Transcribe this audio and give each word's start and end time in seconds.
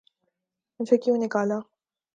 ''مجھے 0.79 0.97
کیوں 1.03 1.17
نکالا‘‘۔ 1.17 1.59